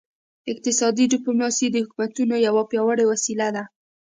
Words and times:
اقتصادي 0.51 1.03
ډیپلوماسي 1.13 1.67
د 1.69 1.75
حکومتونو 1.83 2.35
یوه 2.47 2.63
پیاوړې 2.71 3.05
وسیله 3.11 3.47
ده 3.55 3.63